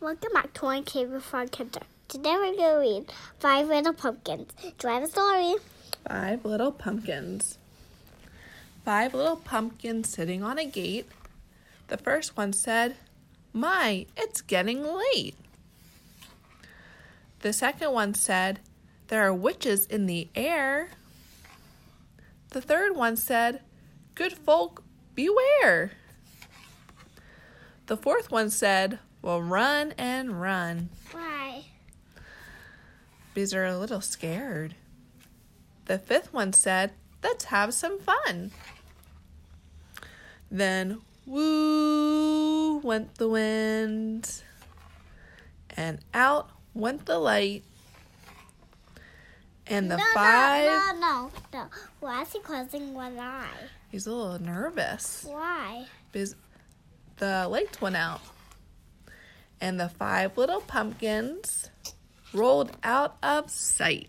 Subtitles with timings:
[0.00, 1.80] Welcome back to our Cave Frog Kinder.
[2.06, 4.52] Today we're going to read Five Little Pumpkins.
[4.78, 5.56] Do I have a story?
[6.08, 7.58] Five little pumpkins.
[8.84, 11.08] Five little pumpkins sitting on a gate.
[11.88, 12.94] The first one said,
[13.52, 15.34] My, it's getting late.
[17.40, 18.60] The second one said,
[19.08, 20.90] There are witches in the air.
[22.50, 23.62] The third one said,
[24.14, 24.84] Good folk,
[25.16, 25.90] beware.
[27.86, 30.88] The fourth one said, Well, run and run.
[31.12, 31.66] Why?
[33.34, 34.74] Because they're a little scared.
[35.84, 36.92] The fifth one said,
[37.22, 38.52] Let's have some fun.
[40.50, 44.44] Then, woo went the wind,
[45.76, 47.64] and out went the light.
[49.66, 51.66] And the no, five, No, no, no, no.
[52.00, 53.44] Why is he closing one eye?
[53.90, 55.84] he's a little nervous Why?
[56.10, 56.34] because
[57.18, 58.22] the lights went out.
[59.60, 61.70] And the five little pumpkins
[62.32, 64.08] rolled out of sight.